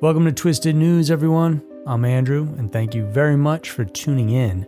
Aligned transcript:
Welcome 0.00 0.26
to 0.26 0.32
Twisted 0.32 0.76
News, 0.76 1.10
everyone. 1.10 1.60
I'm 1.84 2.04
Andrew, 2.04 2.54
and 2.56 2.72
thank 2.72 2.94
you 2.94 3.04
very 3.04 3.36
much 3.36 3.70
for 3.70 3.84
tuning 3.84 4.30
in. 4.30 4.64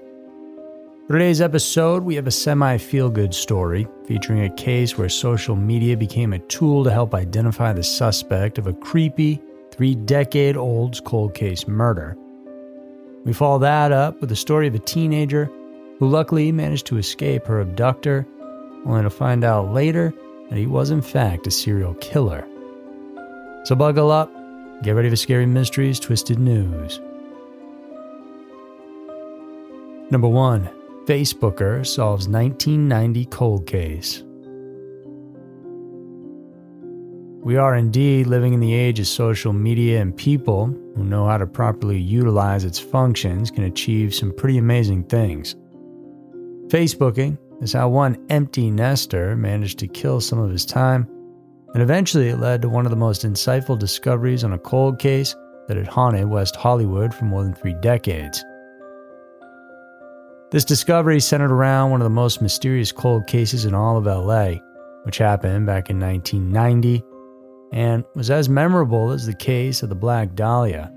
For 1.06 1.12
today's 1.12 1.40
episode, 1.40 2.02
we 2.02 2.16
have 2.16 2.26
a 2.26 2.32
semi 2.32 2.76
feel 2.78 3.08
good 3.08 3.32
story 3.32 3.86
featuring 4.06 4.42
a 4.42 4.54
case 4.56 4.98
where 4.98 5.08
social 5.08 5.54
media 5.54 5.96
became 5.96 6.32
a 6.32 6.40
tool 6.40 6.82
to 6.82 6.90
help 6.90 7.14
identify 7.14 7.72
the 7.72 7.84
suspect 7.84 8.58
of 8.58 8.66
a 8.66 8.72
creepy, 8.72 9.40
three 9.70 9.94
decade 9.94 10.56
old 10.56 11.04
cold 11.04 11.32
case 11.32 11.68
murder. 11.68 12.16
We 13.24 13.32
follow 13.32 13.60
that 13.60 13.92
up 13.92 14.20
with 14.20 14.30
the 14.30 14.36
story 14.36 14.66
of 14.66 14.74
a 14.74 14.80
teenager 14.80 15.44
who 16.00 16.08
luckily 16.08 16.50
managed 16.50 16.86
to 16.86 16.98
escape 16.98 17.46
her 17.46 17.60
abductor, 17.60 18.26
only 18.84 19.04
to 19.04 19.10
find 19.10 19.44
out 19.44 19.72
later 19.72 20.12
that 20.48 20.58
he 20.58 20.66
was, 20.66 20.90
in 20.90 21.02
fact, 21.02 21.46
a 21.46 21.52
serial 21.52 21.94
killer. 21.94 22.44
So, 23.62 23.76
buckle 23.76 24.10
up, 24.10 24.32
get 24.82 24.92
ready 24.92 25.10
for 25.10 25.16
Scary 25.16 25.44
Mysteries 25.44 26.00
Twisted 26.00 26.38
News. 26.38 27.00
Number 30.10 30.28
1 30.28 30.70
Facebooker 31.04 31.86
solves 31.86 32.28
1990 32.28 33.24
cold 33.26 33.66
case. 33.66 34.22
We 37.42 37.56
are 37.56 37.74
indeed 37.74 38.26
living 38.26 38.54
in 38.54 38.60
the 38.60 38.72
age 38.72 39.00
of 39.00 39.06
social 39.06 39.52
media, 39.52 40.00
and 40.00 40.16
people 40.16 40.66
who 40.94 41.04
know 41.04 41.26
how 41.26 41.36
to 41.36 41.46
properly 41.46 41.98
utilize 41.98 42.64
its 42.64 42.78
functions 42.78 43.50
can 43.50 43.64
achieve 43.64 44.14
some 44.14 44.32
pretty 44.34 44.56
amazing 44.56 45.04
things. 45.04 45.56
Facebooking 46.68 47.36
is 47.60 47.74
how 47.74 47.88
one 47.88 48.24
empty 48.30 48.70
nester 48.70 49.36
managed 49.36 49.78
to 49.80 49.88
kill 49.88 50.20
some 50.20 50.38
of 50.38 50.50
his 50.50 50.64
time, 50.64 51.06
and 51.74 51.82
eventually 51.82 52.28
it 52.28 52.38
led 52.38 52.62
to 52.62 52.68
one 52.68 52.86
of 52.86 52.90
the 52.90 52.96
most 52.96 53.24
insightful 53.24 53.78
discoveries 53.78 54.44
on 54.44 54.52
a 54.52 54.58
cold 54.58 54.98
case 54.98 55.36
that 55.68 55.76
had 55.76 55.86
haunted 55.86 56.28
West 56.28 56.56
Hollywood 56.56 57.14
for 57.14 57.26
more 57.26 57.44
than 57.44 57.54
three 57.54 57.74
decades. 57.80 58.44
This 60.50 60.64
discovery 60.64 61.20
centered 61.20 61.52
around 61.52 61.92
one 61.92 62.00
of 62.00 62.04
the 62.04 62.10
most 62.10 62.42
mysterious 62.42 62.90
cold 62.90 63.28
cases 63.28 63.64
in 63.64 63.74
all 63.74 63.96
of 63.96 64.06
LA, 64.06 64.54
which 65.04 65.18
happened 65.18 65.66
back 65.66 65.90
in 65.90 66.00
1990 66.00 67.04
and 67.72 68.04
was 68.16 68.30
as 68.30 68.48
memorable 68.48 69.12
as 69.12 69.26
the 69.26 69.34
case 69.34 69.84
of 69.84 69.90
the 69.90 69.94
Black 69.94 70.34
Dahlia, 70.34 70.92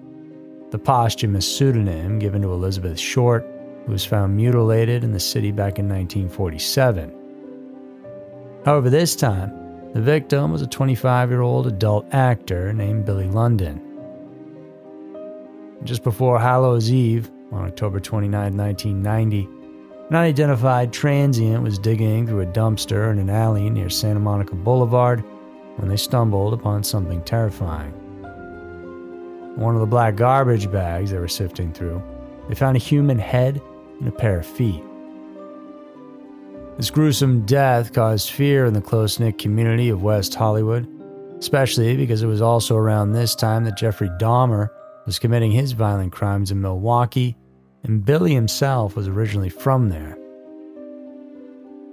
the 0.71 0.79
posthumous 0.79 1.55
pseudonym 1.55 2.17
given 2.17 2.41
to 2.41 2.51
Elizabeth 2.51 2.99
Short, 2.99 3.45
who 3.85 3.91
was 3.91 4.03
found 4.03 4.35
mutilated 4.35 5.03
in 5.03 5.11
the 5.11 5.19
city 5.19 5.51
back 5.51 5.77
in 5.77 5.87
1947. 5.87 7.13
However, 8.65 8.89
this 8.89 9.15
time, 9.15 9.62
the 9.93 10.01
victim 10.01 10.51
was 10.51 10.61
a 10.61 10.67
25 10.67 11.29
year 11.29 11.41
old 11.41 11.67
adult 11.67 12.11
actor 12.13 12.73
named 12.73 13.05
Billy 13.05 13.27
London. 13.27 13.79
Just 15.83 16.03
before 16.03 16.39
Hallows 16.39 16.91
Eve, 16.91 17.29
on 17.51 17.65
October 17.65 17.99
29, 17.99 18.57
1990, 18.57 19.47
an 20.09 20.15
unidentified 20.15 20.91
transient 20.91 21.63
was 21.63 21.77
digging 21.77 22.25
through 22.25 22.41
a 22.41 22.45
dumpster 22.47 23.11
in 23.11 23.19
an 23.19 23.29
alley 23.29 23.69
near 23.69 23.89
Santa 23.89 24.19
Monica 24.19 24.55
Boulevard 24.55 25.23
when 25.77 25.89
they 25.89 25.97
stumbled 25.97 26.53
upon 26.53 26.83
something 26.83 27.21
terrifying. 27.23 27.91
one 29.55 29.75
of 29.75 29.81
the 29.81 29.87
black 29.87 30.15
garbage 30.15 30.71
bags 30.71 31.11
they 31.11 31.19
were 31.19 31.27
sifting 31.27 31.71
through, 31.71 32.01
they 32.49 32.55
found 32.55 32.75
a 32.75 32.79
human 32.79 33.19
head 33.19 33.61
and 33.99 34.07
a 34.07 34.11
pair 34.11 34.39
of 34.39 34.45
feet. 34.45 34.83
This 36.77 36.89
gruesome 36.89 37.45
death 37.45 37.93
caused 37.93 38.31
fear 38.31 38.65
in 38.65 38.73
the 38.73 38.81
close 38.81 39.19
knit 39.19 39.37
community 39.37 39.89
of 39.89 40.01
West 40.01 40.33
Hollywood, 40.33 40.89
especially 41.37 41.95
because 41.95 42.23
it 42.23 42.27
was 42.27 42.41
also 42.41 42.75
around 42.75 43.11
this 43.11 43.35
time 43.35 43.63
that 43.65 43.77
Jeffrey 43.77 44.09
Dahmer 44.19 44.69
was 45.05 45.19
committing 45.19 45.51
his 45.51 45.73
violent 45.73 46.11
crimes 46.11 46.49
in 46.49 46.61
Milwaukee, 46.61 47.37
and 47.83 48.03
Billy 48.03 48.33
himself 48.33 48.95
was 48.95 49.07
originally 49.07 49.49
from 49.49 49.89
there. 49.89 50.17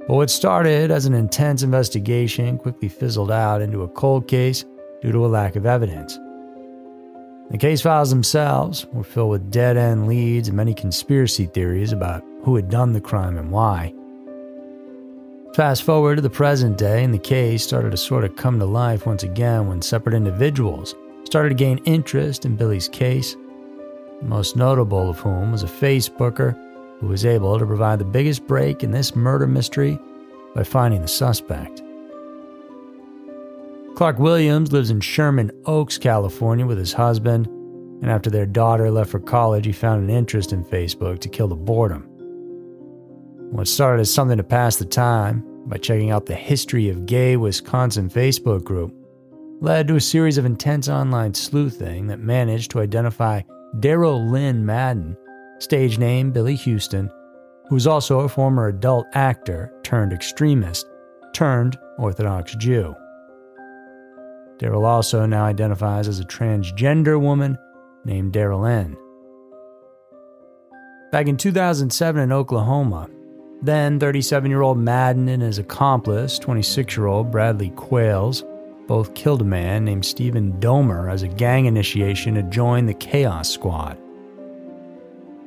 But 0.08 0.14
what 0.14 0.30
started 0.30 0.90
as 0.90 1.04
an 1.04 1.12
intense 1.14 1.62
investigation 1.62 2.56
quickly 2.56 2.88
fizzled 2.88 3.30
out 3.30 3.60
into 3.60 3.82
a 3.82 3.88
cold 3.88 4.28
case 4.28 4.64
due 5.02 5.12
to 5.12 5.26
a 5.26 5.28
lack 5.28 5.56
of 5.56 5.66
evidence. 5.66 6.18
The 7.50 7.58
case 7.58 7.82
files 7.82 8.08
themselves 8.08 8.86
were 8.92 9.04
filled 9.04 9.30
with 9.30 9.50
dead 9.50 9.76
end 9.76 10.08
leads 10.08 10.48
and 10.48 10.56
many 10.56 10.72
conspiracy 10.72 11.46
theories 11.46 11.92
about 11.92 12.24
who 12.44 12.56
had 12.56 12.70
done 12.70 12.94
the 12.94 13.00
crime 13.00 13.36
and 13.36 13.50
why. 13.50 13.92
Fast 15.54 15.82
forward 15.82 16.16
to 16.16 16.22
the 16.22 16.30
present 16.30 16.78
day, 16.78 17.02
and 17.02 17.12
the 17.12 17.18
case 17.18 17.64
started 17.64 17.90
to 17.90 17.96
sort 17.96 18.22
of 18.22 18.36
come 18.36 18.60
to 18.60 18.64
life 18.64 19.04
once 19.04 19.24
again 19.24 19.66
when 19.66 19.82
separate 19.82 20.14
individuals 20.14 20.94
started 21.24 21.48
to 21.48 21.54
gain 21.56 21.78
interest 21.86 22.44
in 22.44 22.56
Billy's 22.56 22.88
case, 22.88 23.36
most 24.22 24.54
notable 24.54 25.10
of 25.10 25.18
whom 25.18 25.50
was 25.50 25.64
a 25.64 25.66
Facebooker 25.66 26.56
who 27.00 27.08
was 27.08 27.26
able 27.26 27.58
to 27.58 27.66
provide 27.66 27.98
the 27.98 28.04
biggest 28.04 28.46
break 28.46 28.84
in 28.84 28.92
this 28.92 29.16
murder 29.16 29.46
mystery 29.46 29.98
by 30.54 30.62
finding 30.62 31.02
the 31.02 31.08
suspect. 31.08 31.82
Clark 33.96 34.18
Williams 34.18 34.72
lives 34.72 34.90
in 34.90 35.00
Sherman 35.00 35.50
Oaks, 35.66 35.98
California 35.98 36.64
with 36.64 36.78
his 36.78 36.92
husband, 36.92 37.46
and 38.02 38.10
after 38.10 38.30
their 38.30 38.46
daughter 38.46 38.90
left 38.90 39.10
for 39.10 39.20
college, 39.20 39.66
he 39.66 39.72
found 39.72 40.02
an 40.02 40.16
interest 40.16 40.52
in 40.52 40.64
Facebook 40.64 41.18
to 41.20 41.28
kill 41.28 41.48
the 41.48 41.56
boredom. 41.56 42.09
What 43.50 43.66
started 43.66 44.02
as 44.02 44.14
something 44.14 44.36
to 44.36 44.44
pass 44.44 44.76
the 44.76 44.84
time 44.84 45.42
by 45.66 45.76
checking 45.76 46.12
out 46.12 46.24
the 46.24 46.36
History 46.36 46.88
of 46.88 47.04
Gay 47.04 47.36
Wisconsin 47.36 48.08
Facebook 48.08 48.62
group 48.62 48.94
led 49.60 49.88
to 49.88 49.96
a 49.96 50.00
series 50.00 50.38
of 50.38 50.44
intense 50.44 50.88
online 50.88 51.34
sleuthing 51.34 52.06
that 52.06 52.20
managed 52.20 52.70
to 52.70 52.80
identify 52.80 53.42
Daryl 53.80 54.30
Lynn 54.30 54.64
Madden, 54.64 55.16
stage 55.58 55.98
name 55.98 56.30
Billy 56.30 56.54
Houston, 56.54 57.10
who 57.68 57.74
was 57.74 57.88
also 57.88 58.20
a 58.20 58.28
former 58.28 58.68
adult 58.68 59.06
actor 59.14 59.72
turned 59.82 60.12
extremist 60.12 60.86
turned 61.32 61.76
Orthodox 61.98 62.54
Jew. 62.54 62.94
Daryl 64.58 64.86
also 64.86 65.26
now 65.26 65.44
identifies 65.44 66.06
as 66.06 66.20
a 66.20 66.24
transgender 66.24 67.20
woman 67.20 67.58
named 68.04 68.32
Daryl 68.32 68.70
N. 68.70 68.96
Back 71.10 71.26
in 71.26 71.36
2007 71.36 72.22
in 72.22 72.30
Oklahoma, 72.30 73.08
then 73.62 73.98
37 73.98 74.50
year 74.50 74.62
old 74.62 74.78
Madden 74.78 75.28
and 75.28 75.42
his 75.42 75.58
accomplice, 75.58 76.38
26 76.38 76.96
year 76.96 77.06
old 77.06 77.30
Bradley 77.30 77.70
Qualls, 77.70 78.42
both 78.86 79.14
killed 79.14 79.42
a 79.42 79.44
man 79.44 79.84
named 79.84 80.04
Stephen 80.04 80.52
Domer 80.60 81.12
as 81.12 81.22
a 81.22 81.28
gang 81.28 81.66
initiation 81.66 82.34
to 82.34 82.42
join 82.42 82.86
the 82.86 82.94
Chaos 82.94 83.48
Squad. 83.50 83.98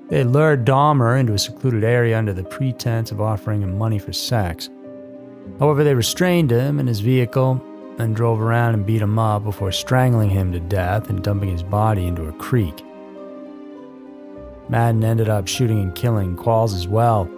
They 0.10 0.24
lured 0.24 0.66
Domer 0.66 1.20
into 1.20 1.34
a 1.34 1.40
secluded 1.40 1.84
area 1.84 2.18
under 2.18 2.34
the 2.34 2.44
pretense 2.44 3.12
of 3.12 3.20
offering 3.20 3.62
him 3.62 3.78
money 3.78 4.00
for 4.00 4.14
sex. 4.14 4.70
However, 5.60 5.84
they 5.84 5.96
restrained 5.96 6.52
him 6.52 6.80
in 6.80 6.88
his 6.88 7.00
vehicle 7.00 7.62
and 7.98 8.16
drove 8.16 8.42
around 8.42 8.76
and 8.76 8.86
beat 8.86 9.02
him 9.02 9.18
up 9.20 9.44
before 9.44 9.72
strangling 9.72 10.30
him 10.30 10.52
to 10.52 10.60
death 10.60 11.10
and 11.10 11.24
dumping 11.24 11.50
his 11.50 11.64
body 11.64 12.06
into 12.06 12.28
a 12.28 12.34
creek. 12.34 12.84
Madden 14.70 15.04
ended 15.04 15.30
up 15.30 15.48
shooting 15.48 15.80
and 15.80 15.96
killing 15.96 16.38
Qualls 16.38 16.76
as 16.76 16.88
well. 16.88 17.30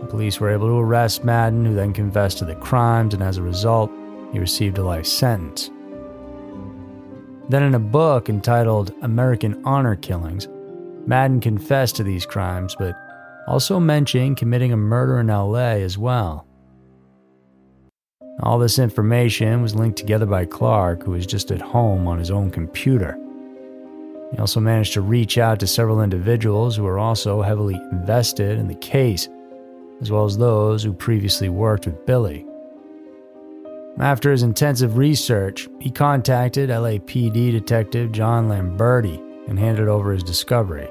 The 0.00 0.06
police 0.06 0.40
were 0.40 0.50
able 0.50 0.68
to 0.68 0.78
arrest 0.78 1.24
Madden, 1.24 1.64
who 1.64 1.74
then 1.74 1.92
confessed 1.92 2.38
to 2.38 2.44
the 2.44 2.54
crimes, 2.54 3.14
and 3.14 3.22
as 3.22 3.36
a 3.36 3.42
result, 3.42 3.90
he 4.32 4.38
received 4.38 4.78
a 4.78 4.84
life 4.84 5.06
sentence. 5.06 5.70
Then, 7.48 7.62
in 7.64 7.74
a 7.74 7.80
book 7.80 8.28
entitled 8.28 8.94
American 9.02 9.60
Honor 9.64 9.96
Killings, 9.96 10.48
Madden 11.06 11.40
confessed 11.40 11.96
to 11.96 12.04
these 12.04 12.24
crimes, 12.24 12.76
but 12.78 12.94
also 13.46 13.80
mentioned 13.80 14.36
committing 14.36 14.72
a 14.72 14.76
murder 14.76 15.18
in 15.18 15.26
LA 15.26 15.80
as 15.80 15.98
well. 15.98 16.46
All 18.42 18.58
this 18.58 18.78
information 18.78 19.60
was 19.60 19.74
linked 19.74 19.98
together 19.98 20.26
by 20.26 20.46
Clark, 20.46 21.02
who 21.02 21.10
was 21.10 21.26
just 21.26 21.50
at 21.50 21.60
home 21.60 22.06
on 22.06 22.18
his 22.18 22.30
own 22.30 22.50
computer. 22.50 23.18
He 24.32 24.38
also 24.38 24.60
managed 24.60 24.94
to 24.94 25.00
reach 25.00 25.36
out 25.36 25.58
to 25.60 25.66
several 25.66 26.00
individuals 26.00 26.76
who 26.76 26.84
were 26.84 26.98
also 26.98 27.42
heavily 27.42 27.74
invested 27.92 28.58
in 28.58 28.68
the 28.68 28.76
case, 28.76 29.28
as 30.00 30.10
well 30.10 30.24
as 30.24 30.38
those 30.38 30.82
who 30.82 30.92
previously 30.92 31.48
worked 31.48 31.86
with 31.86 32.06
Billy. 32.06 32.46
After 33.98 34.30
his 34.30 34.42
intensive 34.42 34.96
research, 34.96 35.68
he 35.78 35.90
contacted 35.90 36.70
LAPD 36.70 37.52
Detective 37.52 38.12
John 38.12 38.48
Lamberti 38.48 39.18
and 39.48 39.58
handed 39.58 39.88
over 39.88 40.12
his 40.12 40.22
discovery. 40.22 40.88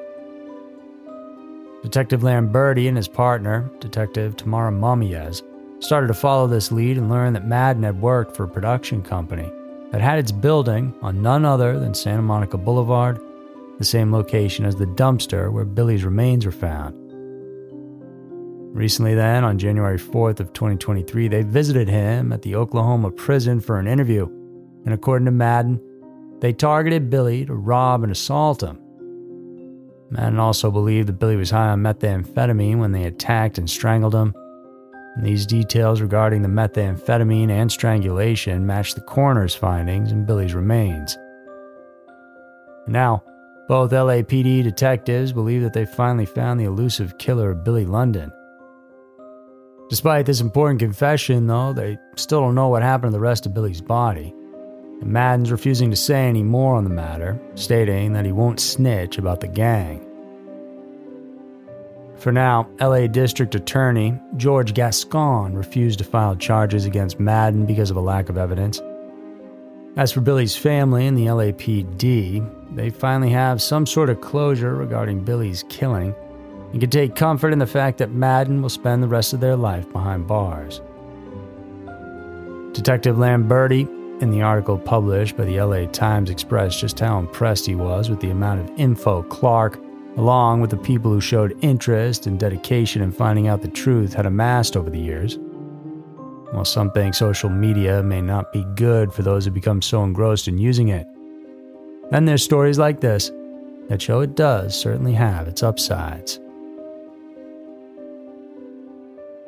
Detective 1.82 2.22
Lamberti 2.22 2.88
and 2.88 2.98
his 2.98 3.08
partner, 3.08 3.72
Detective 3.80 4.36
Tamara 4.36 4.72
Mamiez, 4.72 5.42
started 5.80 6.08
to 6.08 6.14
follow 6.14 6.46
this 6.46 6.72
lead 6.72 6.98
and 6.98 7.10
learned 7.10 7.36
that 7.36 7.48
Madden 7.48 7.84
had 7.84 8.02
worked 8.02 8.36
for 8.36 8.44
a 8.44 8.50
production 8.50 9.02
company 9.02 9.50
that 9.92 10.02
had 10.02 10.20
its 10.20 10.32
building 10.32 10.94
on 11.02 11.22
none 11.22 11.46
other 11.46 11.80
than 11.80 11.94
Santa 11.94 12.22
Monica 12.22 12.58
Boulevard, 12.58 13.20
the 13.78 13.86
same 13.86 14.12
location 14.12 14.66
as 14.66 14.76
the 14.76 14.86
dumpster 14.86 15.52
where 15.52 15.66
Billy's 15.66 16.04
remains 16.04 16.46
were 16.46 16.52
found. 16.52 16.99
Recently, 18.72 19.16
then, 19.16 19.44
on 19.44 19.58
January 19.58 19.98
4th 19.98 20.40
of 20.40 20.54
2023, 20.54 21.28
they 21.28 21.42
visited 21.42 21.90
him 21.90 22.32
at 22.32 22.44
the 22.44 22.56
Oklahoma 22.56 23.12
prison 23.12 23.60
for 23.60 23.80
an 23.80 23.88
interview, 23.88 24.26
and 24.86 24.94
according 24.94 25.26
to 25.26 25.32
Madden, 25.32 25.82
they 26.40 26.54
targeted 26.54 27.10
Billy 27.10 27.46
to 27.46 27.54
rob 27.54 28.04
and 28.04 28.12
assault 28.12 28.64
him. 28.64 28.80
Madden 30.12 30.40
also 30.40 30.72
believed 30.72 31.08
that 31.08 31.20
Billy 31.20 31.36
was 31.36 31.52
high 31.52 31.70
on 31.70 31.82
methamphetamine 31.82 32.80
when 32.80 32.92
they 32.92 33.04
attacked 33.04 33.58
and 33.58 33.70
strangled 33.70 34.16
him. 34.16 34.34
And 35.16 35.26
these 35.26 35.46
details 35.46 36.02
regarding 36.02 36.42
the 36.42 36.48
methamphetamine 36.48 37.50
and 37.50 37.72
strangulation 37.72 38.66
matched 38.66 38.96
the 38.96 39.02
coroner's 39.02 39.56
findings 39.56 40.12
in 40.12 40.26
Billy's 40.26 40.54
remains. 40.54 41.18
Now, 42.88 43.24
both 43.68 43.92
LAPD 43.92 44.64
detectives 44.64 45.32
believe 45.32 45.62
that 45.62 45.74
they 45.74 45.86
finally 45.86 46.26
found 46.26 46.60
the 46.60 46.66
elusive 46.66 47.18
killer 47.18 47.52
of 47.52 47.64
Billy 47.64 47.86
London. 47.86 48.32
Despite 49.90 50.28
this 50.28 50.40
important 50.40 50.80
confession, 50.80 51.48
though, 51.48 51.74
they 51.74 51.98
still 52.16 52.42
don't 52.42 52.54
know 52.54 52.68
what 52.68 52.84
happened 52.84 53.12
to 53.12 53.18
the 53.18 53.20
rest 53.20 53.48
of 53.48 53.56
Billy's 53.56 53.82
body. 53.82 54.34
And 55.02 55.12
Madden's 55.12 55.52
refusing 55.52 55.90
to 55.90 55.96
say 55.96 56.28
any 56.28 56.44
more 56.44 56.76
on 56.76 56.84
the 56.84 56.92
matter, 56.92 57.40
stating 57.56 58.14
that 58.14 58.26
he 58.26 58.32
won't 58.32 58.60
snitch 58.60 59.18
about 59.18 59.40
the 59.40 59.48
gang. 59.48 60.06
For 62.18 62.32
now, 62.32 62.70
LA 62.80 63.08
District 63.08 63.56
Attorney 63.56 64.20
George 64.38 64.76
Gascon 64.76 65.56
refused 65.56 66.00
to 66.00 66.06
file 66.06 66.36
charges 66.36 66.86
against 66.86 67.20
Madden 67.20 67.66
because 67.66 67.90
of 67.90 67.98
a 67.98 68.02
lack 68.02 68.30
of 68.30 68.38
evidence. 68.38 68.82
As 69.96 70.12
for 70.12 70.22
Billy's 70.22 70.56
family 70.56 71.08
and 71.08 71.18
the 71.18 71.26
LAPD, 71.26 72.76
they 72.76 72.90
finally 72.92 73.32
have 73.32 73.60
some 73.60 73.88
sort 73.88 74.12
of 74.12 74.22
closure 74.22 74.76
regarding 74.76 75.24
Billy's 75.24 75.64
killing 75.68 76.14
and 76.72 76.82
can 76.82 76.90
take 76.90 77.16
comfort 77.16 77.52
in 77.52 77.60
the 77.60 77.68
fact 77.68 77.98
that 77.98 78.12
Madden 78.12 78.62
will 78.62 78.70
spend 78.70 79.02
the 79.02 79.08
rest 79.08 79.34
of 79.34 79.40
their 79.40 79.56
life 79.56 79.92
behind 79.92 80.28
bars. 80.28 80.82
Detective 82.74 83.18
Lamberti, 83.18 83.88
in 84.22 84.32
the 84.32 84.42
article 84.42 84.78
published 84.78 85.36
by 85.36 85.46
the 85.46 85.60
LA 85.60 85.86
Times, 85.88 86.30
expressed 86.30 86.80
just 86.80 87.00
how 87.00 87.18
impressed 87.18 87.66
he 87.66 87.76
was 87.76 88.10
with 88.10 88.20
the 88.20 88.30
amount 88.30 88.60
of 88.60 88.80
info 88.80 89.24
Clark, 89.24 89.80
along 90.18 90.62
with 90.62 90.70
the 90.70 90.78
people 90.78 91.12
who 91.12 91.22
showed 91.22 91.58
interest 91.64 92.28
and 92.28 92.40
dedication 92.40 93.02
in 93.02 93.12
finding 93.12 93.48
out 93.48 93.62
the 93.62 93.68
truth, 93.68 94.14
had 94.14 94.26
amassed 94.26 94.78
over 94.78 94.90
the 94.90 95.00
years. 95.00 95.40
While 96.52 96.66
some 96.66 96.92
think 96.92 97.16
social 97.16 97.50
media 97.50 98.04
may 98.04 98.22
not 98.22 98.52
be 98.52 98.66
good 98.76 99.14
for 99.14 99.24
those 99.24 99.46
who 99.46 99.52
become 99.52 99.82
so 99.82 100.04
engrossed 100.04 100.48
in 100.48 100.58
using 100.58 100.90
it, 100.90 101.08
then 102.12 102.26
there's 102.26 102.44
stories 102.44 102.80
like 102.80 103.02
this 103.02 103.32
that 103.88 104.02
show 104.02 104.22
it 104.22 104.36
does 104.36 104.80
certainly 104.80 105.14
have 105.14 105.48
its 105.48 105.64
upsides. 105.64 106.40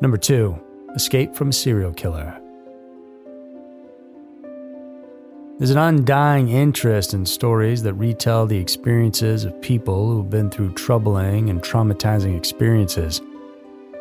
Number 0.01 0.18
two, 0.18 0.59
escape 0.95 1.36
from 1.36 1.50
a 1.50 1.53
serial 1.53 1.94
killer. 1.94 2.42
There's 5.59 5.69
an 5.69 5.77
undying 5.77 6.50
interest 6.50 7.13
in 7.13 7.24
stories 7.24 7.83
that 7.83 7.94
retell 7.94 8.48
the 8.48 8.57
experiences 8.57 9.45
of 9.45 9.62
people 9.62 10.07
who've 10.07 10.27
been 10.27 10.50
through 10.50 10.74
troubling 10.74 11.51
and 11.51 11.62
traumatizing 11.62 12.36
experiences 12.36 13.21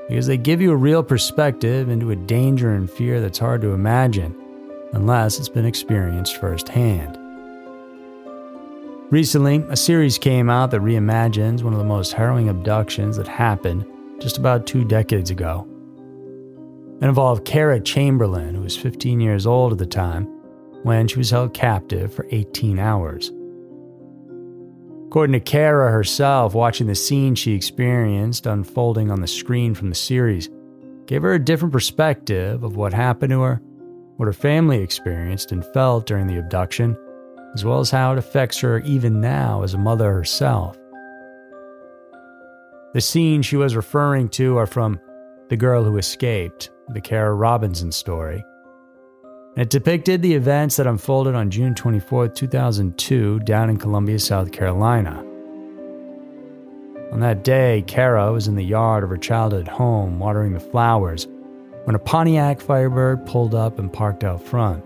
because 0.09 0.27
they 0.27 0.39
give 0.39 0.63
you 0.63 0.73
a 0.73 0.77
real 0.77 1.03
perspective 1.03 1.91
into 1.91 2.13
a 2.13 2.17
danger 2.17 2.73
and 2.73 2.91
fear 2.91 3.21
that's 3.21 3.39
hard 3.39 3.61
to 3.61 3.75
imagine 3.75 4.35
unless 4.95 5.39
it's 5.39 5.51
been 5.51 5.67
experienced 5.67 6.39
firsthand. 6.39 7.19
Recently, 9.11 9.63
a 9.69 9.77
series 9.77 10.17
came 10.17 10.49
out 10.49 10.71
that 10.71 10.81
reimagines 10.81 11.63
one 11.63 11.75
of 11.75 11.79
the 11.79 11.85
most 11.85 12.15
harrowing 12.15 12.49
abductions 12.49 13.19
that 13.19 13.29
happened 13.29 13.85
just 14.19 14.39
about 14.39 14.67
two 14.67 14.83
decades 14.83 15.31
ago. 15.31 15.69
It 17.01 17.07
involved 17.07 17.47
Kara 17.47 17.81
Chamberlain, 17.81 18.55
who 18.55 18.63
was 18.63 18.77
15 18.77 19.21
years 19.21 19.47
old 19.47 19.73
at 19.73 19.79
the 19.79 19.87
time, 19.87 20.25
when 20.83 21.09
she 21.09 21.19
was 21.19 21.31
held 21.31 21.55
captive 21.55 22.13
for 22.13 22.27
18 22.31 22.79
hours. 22.79 23.33
According 25.07 25.33
to 25.33 25.41
Kara 25.41 25.91
herself, 25.91 26.55
watching 26.55 26.87
the 26.87 26.95
scene 26.95 27.35
she 27.35 27.53
experienced 27.53 28.47
unfolding 28.47 29.11
on 29.11 29.21
the 29.21 29.27
screen 29.27 29.75
from 29.75 29.89
the 29.89 29.95
series 29.95 30.49
gave 31.07 31.23
her 31.23 31.33
a 31.33 31.45
different 31.45 31.73
perspective 31.73 32.63
of 32.63 32.77
what 32.77 32.93
happened 32.93 33.31
to 33.31 33.41
her, 33.41 33.63
what 34.17 34.27
her 34.27 34.33
family 34.33 34.79
experienced 34.79 35.53
and 35.53 35.65
felt 35.73 36.07
during 36.07 36.27
the 36.27 36.39
abduction, 36.39 36.97
as 37.55 37.65
well 37.65 37.81
as 37.81 37.91
how 37.91 38.13
it 38.13 38.19
affects 38.19 38.61
her 38.61 38.79
even 38.81 39.21
now 39.21 39.63
as 39.63 39.75
a 39.75 39.79
mother 39.79 40.13
herself. 40.13 40.77
The 42.93 43.01
scenes 43.01 43.47
she 43.47 43.57
was 43.57 43.75
referring 43.75 44.29
to 44.31 44.59
are 44.59 44.67
from 44.67 45.01
The 45.49 45.57
Girl 45.57 45.83
Who 45.83 45.97
Escaped, 45.97 46.71
the 46.93 47.01
Kara 47.01 47.35
Robinson 47.35 47.93
story. 47.93 48.45
It 49.57 49.71
depicted 49.71 50.23
the 50.23 50.35
events 50.35 50.77
that 50.77 50.87
unfolded 50.87 51.35
on 51.35 51.51
June 51.51 51.75
24, 51.75 52.29
2002, 52.29 53.41
down 53.41 53.71
in 53.71 53.79
Columbia, 53.79 54.19
South 54.19 54.53
Carolina. 54.53 55.25
On 57.13 57.21
that 57.21 57.43
day, 57.43 57.83
Kara 57.87 58.33
was 58.33 58.47
in 58.47 58.55
the 58.55 58.65
yard 58.65 59.03
of 59.03 59.11
her 59.11 59.17
childhood 59.17 59.67
home 59.67 60.21
watering 60.21 60.53
the 60.53 60.61
flowers 60.61 61.27
when 61.85 61.97
a 61.97 61.99
Pontiac 61.99 62.61
Firebird 62.61 63.27
pulled 63.27 63.55
up 63.55 63.79
and 63.79 63.93
parked 63.93 64.23
out 64.23 64.43
front. 64.43 64.85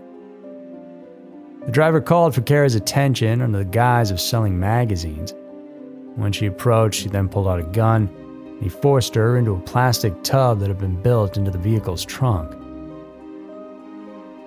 The 1.65 1.71
driver 1.71 2.01
called 2.01 2.33
for 2.33 2.41
Kara's 2.41 2.75
attention 2.75 3.41
under 3.41 3.59
the 3.59 3.65
guise 3.65 4.09
of 4.11 4.19
selling 4.19 4.59
magazines. 4.59 5.33
When 6.15 6.31
she 6.31 6.45
approached, 6.45 7.03
he 7.03 7.09
then 7.09 7.29
pulled 7.29 7.47
out 7.47 7.59
a 7.59 7.63
gun 7.63 8.09
he 8.61 8.69
forced 8.69 9.15
her 9.15 9.37
into 9.37 9.55
a 9.55 9.61
plastic 9.61 10.23
tub 10.23 10.59
that 10.59 10.69
had 10.69 10.79
been 10.79 11.01
built 11.01 11.37
into 11.37 11.51
the 11.51 11.57
vehicle's 11.57 12.05
trunk. 12.05 12.51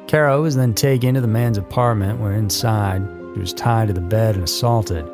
Kara 0.06 0.40
was 0.40 0.56
then 0.56 0.72
taken 0.72 1.14
to 1.14 1.20
the 1.20 1.26
man's 1.28 1.58
apartment 1.58 2.18
where 2.18 2.32
inside 2.32 3.02
she 3.34 3.40
was 3.40 3.52
tied 3.52 3.88
to 3.88 3.94
the 3.94 4.00
bed 4.00 4.34
and 4.34 4.44
assaulted. 4.44 5.06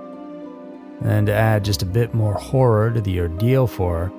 And 1.03 1.27
to 1.27 1.35
add 1.35 1.65
just 1.65 1.83
a 1.83 1.87
bit 1.87 2.15
more 2.15 2.35
horror 2.35 2.93
to 2.93 3.01
the 3.01 3.21
ordeal 3.21 3.67
for 3.67 4.07
her, 4.07 4.13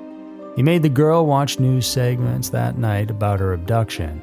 he 0.56 0.63
made 0.63 0.83
the 0.83 0.89
girl 0.89 1.25
watch 1.25 1.60
news 1.60 1.88
segments 1.88 2.50
that 2.50 2.78
night 2.78 3.10
about 3.10 3.39
her 3.39 3.54
abduction. 3.54 4.21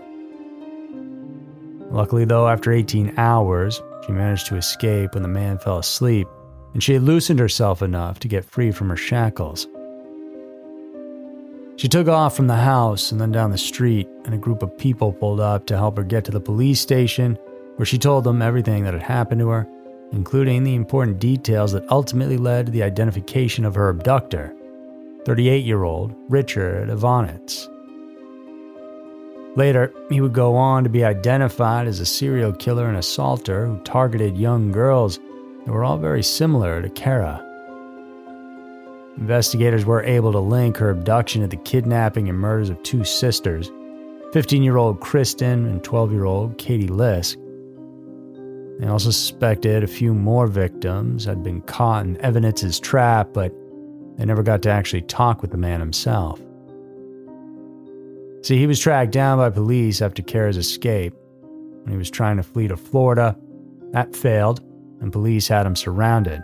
Luckily, 1.91 2.25
though, 2.25 2.49
after 2.49 2.73
18 2.73 3.15
hours, 3.19 3.83
she 4.07 4.13
managed 4.13 4.47
to 4.47 4.57
escape 4.57 5.15
when 5.15 5.23
the 5.23 5.29
man 5.29 5.59
fell 5.59 5.79
asleep, 5.79 6.29
and 6.73 6.83
she 6.83 6.95
had 6.95 7.03
loosened 7.03 7.39
herself 7.39 7.83
enough 7.83 8.19
to 8.21 8.29
get 8.29 8.45
free 8.45 8.71
from 8.71 8.89
her 8.89 8.97
shackles. 8.97 9.67
She 11.83 11.89
took 11.89 12.07
off 12.07 12.37
from 12.37 12.47
the 12.47 12.55
house 12.55 13.11
and 13.11 13.21
then 13.21 13.33
down 13.33 13.51
the 13.51 13.59
street, 13.59 14.09
and 14.25 14.33
a 14.33 14.39
group 14.39 14.63
of 14.63 14.79
people 14.79 15.13
pulled 15.13 15.41
up 15.41 15.67
to 15.67 15.77
help 15.77 15.97
her 15.97 16.05
get 16.05 16.25
to 16.27 16.31
the 16.31 16.39
police 16.39 16.81
station, 16.81 17.37
where 17.75 17.85
she 17.85 17.99
told 17.99 18.23
them 18.23 18.41
everything 18.41 18.85
that 18.85 18.95
had 18.95 19.03
happened 19.03 19.41
to 19.41 19.49
her, 19.49 19.67
including 20.13 20.63
the 20.63 20.77
important 20.77 21.19
details 21.19 21.73
that 21.73 21.91
ultimately 21.91 22.37
led 22.37 22.67
to 22.67 22.73
the 22.73 22.85
identification 22.85 23.65
of 23.65 23.75
her 23.75 23.89
abductor, 23.89 24.55
38 25.25 25.65
year 25.65 25.83
old 25.83 26.15
Richard 26.29 26.89
Evonitz. 26.89 27.67
Later, 29.57 29.93
he 30.09 30.21
would 30.21 30.33
go 30.33 30.55
on 30.55 30.85
to 30.85 30.89
be 30.89 31.05
identified 31.05 31.89
as 31.89 31.99
a 31.99 32.07
serial 32.07 32.53
killer 32.53 32.87
and 32.87 32.97
assaulter 32.97 33.67
who 33.67 33.81
targeted 33.81 34.39
young 34.39 34.71
girls 34.71 35.19
that 35.67 35.73
were 35.73 35.83
all 35.83 35.99
very 35.99 36.23
similar 36.23 36.81
to 36.81 36.89
Kara. 36.91 37.45
Investigators 39.19 39.85
were 39.85 40.03
able 40.03 40.33
to 40.33 40.39
link 40.39 40.77
her 40.79 40.91
abduction 40.91 41.43
to 41.43 41.49
the 41.49 41.57
kidnapping 41.57 42.29
and 42.29 42.39
murders 42.39 42.71
of 42.71 42.83
two 42.83 43.05
sisters, 43.05 43.71
15 44.33 44.63
year 44.63 44.79
old 44.79 45.01
Kristen 45.01 45.67
and 45.67 45.85
12 45.85 46.13
year 46.13 46.25
old 46.25 46.57
Katie 46.59 46.89
Lisk. 46.89 47.37
They 48.81 48.87
also 48.87 49.11
suspected 49.11 49.85
a 49.85 49.87
few 49.87 50.15
more 50.15 50.47
victims 50.47 51.25
had 51.25 51.43
been 51.43 51.61
caught 51.63 52.07
in 52.07 52.17
Evonitz's 52.25 52.81
trap, 52.81 53.29
but 53.33 53.55
they 54.17 54.25
never 54.25 54.43
got 54.43 54.63
to 54.63 54.71
actually 54.71 55.03
talk 55.03 55.43
with 55.43 55.51
the 55.51 55.59
man 55.59 55.81
himself. 55.81 56.41
See, 58.43 58.59
he 58.59 58.67
was 58.67 58.81
tracked 58.81 59.13
down 59.13 59.39
by 59.39 59.51
police 59.51 60.03
after 60.03 60.23
Kara's 60.23 60.57
escape 60.57 61.15
when 61.83 61.93
he 61.93 61.99
was 61.99 62.11
trying 62.11 62.39
to 62.39 62.43
flee 62.43 62.67
to 62.69 62.77
Florida. 62.77 63.37
That 63.93 64.17
failed, 64.17 64.61
and 65.01 65.13
police 65.13 65.47
had 65.47 65.67
him 65.67 65.77
surrounded. 65.77 66.43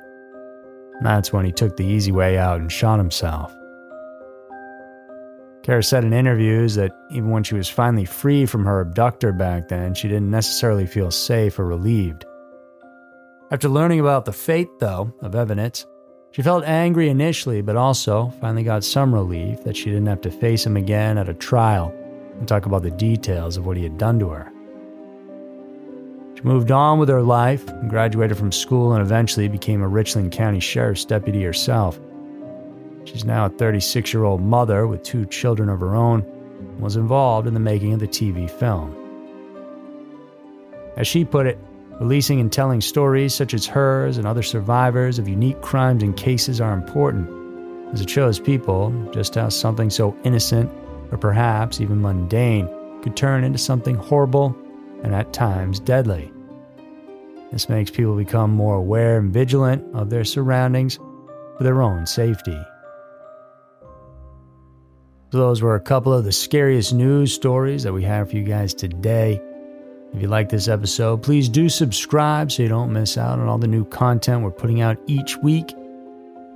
That's 1.01 1.33
when 1.33 1.45
he 1.45 1.53
took 1.53 1.77
the 1.77 1.87
easy 1.87 2.13
way 2.13 2.39
out 2.39 2.61
and 2.61 2.71
shot 2.71 2.99
himself. 2.99 3.55
Kara 5.63 5.83
said 5.83 6.03
in 6.03 6.13
interviews 6.13 6.77
that 6.77 6.97
even 7.11 7.31
when 7.31 7.43
she 7.43 7.55
was 7.55 7.69
finally 7.69 8.07
free 8.07 8.47
from 8.47 8.65
her 8.65 8.81
abductor 8.81 9.33
back 9.33 9.69
then, 9.69 9.95
she 9.95 10.09
didn't 10.09 10.31
necessarily 10.31 10.87
feel 10.87 11.11
safe 11.11 11.59
or 11.59 11.67
relieved. 11.67 12.25
After 13.51 13.69
learning 13.69 14.01
about 14.01 14.25
the 14.25 14.33
fate, 14.33 14.69
though, 14.81 15.13
of 15.21 15.33
Evonitz, 15.33 15.85
she 16.33 16.43
felt 16.43 16.65
angry 16.65 17.09
initially, 17.09 17.63
but 17.63 17.77
also 17.77 18.33
finally 18.41 18.63
got 18.63 18.85
some 18.85 19.13
relief 19.13 19.63
that 19.65 19.77
she 19.77 19.87
didn't 19.87 20.07
have 20.07 20.21
to 20.23 20.31
face 20.31 20.65
him 20.65 20.77
again 20.77 21.19
at 21.19 21.29
a 21.29 21.35
trial 21.35 21.95
and 22.39 22.47
talk 22.47 22.67
about 22.67 22.83
the 22.83 22.91
details 22.91 23.57
of 23.57 23.67
what 23.67 23.77
he 23.77 23.83
had 23.83 23.99
done 23.99 24.19
to 24.19 24.29
her. 24.31 24.53
She 26.39 26.45
moved 26.45 26.71
on 26.71 27.01
with 27.01 27.09
her 27.09 27.21
life, 27.21 27.67
graduated 27.89 28.39
from 28.39 28.53
school, 28.53 28.93
and 28.93 29.03
eventually 29.03 29.49
became 29.49 29.83
a 29.83 29.89
Richland 29.89 30.31
County 30.31 30.61
Sheriff's 30.61 31.05
deputy 31.05 31.43
herself. 31.43 31.99
She's 33.07 33.25
now 33.25 33.47
a 33.47 33.49
36 33.49 34.13
year 34.15 34.23
old 34.23 34.41
mother 34.41 34.87
with 34.87 35.03
two 35.03 35.27
children 35.27 35.69
of 35.69 35.81
her 35.81 35.97
own 35.97 36.21
and 36.61 36.79
was 36.79 36.95
involved 36.95 37.49
in 37.49 37.55
the 37.55 37.61
making 37.61 37.93
of 37.93 37.99
the 37.99 38.07
TV 38.07 38.49
film. 38.49 38.95
As 40.97 41.09
she 41.09 41.25
put 41.25 41.47
it, 41.47 41.59
Releasing 41.99 42.39
and 42.39 42.53
telling 42.53 42.81
stories 42.81 43.35
such 43.35 43.53
as 43.53 43.67
hers 43.67 44.19
and 44.19 44.27
other 44.27 44.45
survivors 44.45 45.19
of 45.19 45.27
unique 45.27 45.61
crimes 45.63 46.05
and 46.05 46.17
cases 46.17 46.61
are 46.61 46.73
important, 46.73 47.29
as 47.93 48.01
it 48.01 48.09
shows 48.09 48.39
people 48.39 48.93
just 49.11 49.35
how 49.35 49.49
something 49.49 49.91
so 49.91 50.17
innocent, 50.23 50.71
or 51.11 51.19
perhaps 51.19 51.81
even 51.81 52.01
mundane, 52.01 52.69
could 53.03 53.17
turn 53.17 53.43
into 53.43 53.59
something 53.59 53.97
horrible 53.97 54.57
and 55.03 55.15
at 55.15 55.33
times 55.33 55.81
deadly. 55.81 56.33
This 57.53 57.69
makes 57.69 57.91
people 57.91 58.15
become 58.15 58.51
more 58.51 58.75
aware 58.75 59.19
and 59.19 59.33
vigilant 59.33 59.85
of 59.95 60.11
their 60.11 60.25
surroundings 60.25 60.97
for 60.97 61.65
their 61.65 61.83
own 61.83 62.07
safety. 62.07 62.59
So, 65.31 65.39
those 65.39 65.61
were 65.61 65.75
a 65.75 65.81
couple 65.81 66.13
of 66.13 66.25
the 66.25 66.33
scariest 66.33 66.95
news 66.95 67.33
stories 67.35 67.83
that 67.83 67.93
we 67.93 68.03
have 68.05 68.31
for 68.31 68.37
you 68.37 68.45
guys 68.45 68.73
today. 68.73 69.41
If 70.15 70.23
you 70.23 70.29
like 70.29 70.49
this 70.49 70.69
episode, 70.69 71.23
please 71.23 71.51
do 71.51 71.69
subscribe 71.69 72.51
so 72.51 72.63
you 72.63 72.69
don't 72.71 72.93
miss 72.93 73.19
out 73.19 73.39
on 73.39 73.47
all 73.47 73.59
the 73.59 73.67
new 73.67 73.85
content 73.85 74.43
we're 74.43 74.51
putting 74.51 74.81
out 74.81 74.99
each 75.07 75.37
week. 75.39 75.75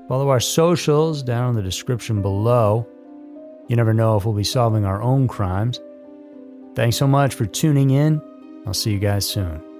Follow 0.08 0.30
our 0.30 0.40
socials 0.40 1.22
down 1.22 1.50
in 1.50 1.56
the 1.56 1.62
description 1.62 2.22
below. 2.22 2.86
You 3.68 3.76
never 3.76 3.92
know 3.92 4.16
if 4.16 4.24
we'll 4.24 4.34
be 4.34 4.44
solving 4.44 4.86
our 4.86 5.02
own 5.02 5.28
crimes. 5.28 5.80
Thanks 6.74 6.96
so 6.96 7.06
much 7.06 7.34
for 7.34 7.44
tuning 7.44 7.90
in. 7.90 8.22
I'll 8.66 8.74
see 8.74 8.92
you 8.92 8.98
guys 8.98 9.26
soon. 9.26 9.71